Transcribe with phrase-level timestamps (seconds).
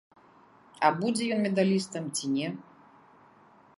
[0.87, 2.47] А будзе ён медалістам ці не?